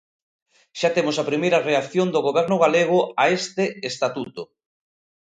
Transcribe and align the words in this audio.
Xa 0.79 0.89
temos 0.95 1.15
a 1.17 1.27
primeira 1.29 1.63
reacción 1.69 2.07
do 2.11 2.23
Goberno 2.27 2.55
galego 2.63 2.99
a 3.23 3.25
este 3.39 3.63
estatuto. 3.89 4.41